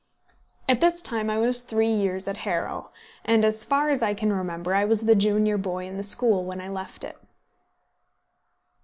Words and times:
At 0.67 0.81
this 0.81 0.99
time 0.99 1.29
I 1.29 1.37
was 1.37 1.61
three 1.61 1.91
years 1.91 2.27
at 2.27 2.37
Harrow; 2.37 2.89
and, 3.23 3.45
as 3.45 3.63
far 3.63 3.91
as 3.91 4.01
I 4.01 4.15
can 4.15 4.33
remember, 4.33 4.73
I 4.73 4.83
was 4.83 5.01
the 5.01 5.13
junior 5.13 5.59
boy 5.59 5.85
in 5.85 5.97
the 5.97 6.03
school 6.03 6.43
when 6.43 6.59
I 6.59 6.69
left 6.69 7.03
it. 7.03 7.19